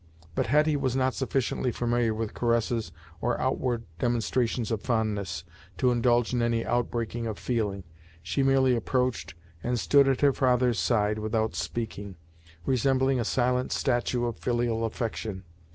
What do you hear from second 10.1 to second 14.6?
her father's side without speaking, resembling a silent statue of